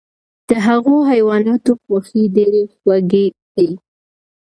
[0.47, 3.69] د هغو حیواناتو غوښې ډیرې خوږې دي،